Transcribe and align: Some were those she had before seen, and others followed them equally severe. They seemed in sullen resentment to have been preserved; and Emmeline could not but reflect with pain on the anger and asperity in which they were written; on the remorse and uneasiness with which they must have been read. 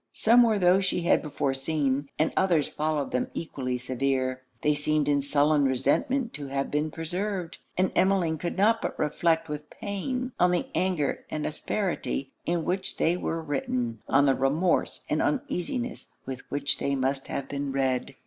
Some 0.13 0.41
were 0.41 0.57
those 0.57 0.83
she 0.83 1.03
had 1.03 1.21
before 1.21 1.53
seen, 1.53 2.09
and 2.17 2.33
others 2.35 2.67
followed 2.67 3.11
them 3.11 3.29
equally 3.35 3.77
severe. 3.77 4.41
They 4.63 4.73
seemed 4.73 5.07
in 5.07 5.21
sullen 5.21 5.63
resentment 5.65 6.33
to 6.33 6.47
have 6.47 6.71
been 6.71 6.89
preserved; 6.89 7.59
and 7.77 7.91
Emmeline 7.95 8.39
could 8.39 8.57
not 8.57 8.81
but 8.81 8.97
reflect 8.97 9.47
with 9.47 9.69
pain 9.69 10.31
on 10.39 10.49
the 10.49 10.65
anger 10.73 11.23
and 11.29 11.45
asperity 11.45 12.31
in 12.47 12.65
which 12.65 12.97
they 12.97 13.15
were 13.15 13.43
written; 13.43 13.99
on 14.07 14.25
the 14.25 14.33
remorse 14.33 15.05
and 15.07 15.21
uneasiness 15.21 16.07
with 16.25 16.39
which 16.49 16.79
they 16.79 16.95
must 16.95 17.27
have 17.27 17.47
been 17.47 17.71
read. 17.71 18.15